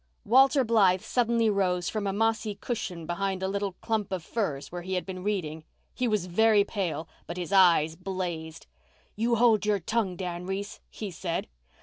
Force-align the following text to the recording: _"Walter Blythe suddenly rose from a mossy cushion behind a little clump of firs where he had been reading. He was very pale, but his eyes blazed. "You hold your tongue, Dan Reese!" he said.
_"Walter 0.27 0.63
Blythe 0.63 1.03
suddenly 1.03 1.47
rose 1.47 1.87
from 1.87 2.07
a 2.07 2.11
mossy 2.11 2.55
cushion 2.55 3.05
behind 3.05 3.43
a 3.43 3.47
little 3.47 3.73
clump 3.81 4.11
of 4.11 4.23
firs 4.23 4.71
where 4.71 4.81
he 4.81 4.95
had 4.95 5.05
been 5.05 5.21
reading. 5.21 5.63
He 5.93 6.07
was 6.07 6.25
very 6.25 6.63
pale, 6.63 7.07
but 7.27 7.37
his 7.37 7.53
eyes 7.53 7.95
blazed. 7.95 8.65
"You 9.15 9.35
hold 9.35 9.63
your 9.63 9.77
tongue, 9.79 10.15
Dan 10.15 10.47
Reese!" 10.47 10.79
he 10.89 11.11
said. 11.11 11.47